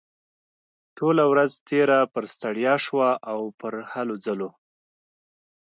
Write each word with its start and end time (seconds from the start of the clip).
ټوله 0.97 1.23
ورځ 1.31 1.51
تېره 1.69 1.99
پر 2.13 2.23
ستړيا 2.33 2.75
شوه 2.85 3.09
او 3.31 3.39
پر 3.59 3.73
هلو 3.91 4.15
ځلو. 4.25 4.49